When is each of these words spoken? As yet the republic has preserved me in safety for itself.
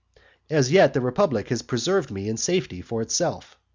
As 0.49 0.71
yet 0.71 0.95
the 0.95 0.99
republic 0.99 1.49
has 1.49 1.61
preserved 1.61 2.09
me 2.09 2.27
in 2.27 2.35
safety 2.35 2.81
for 2.81 3.03
itself. 3.03 3.55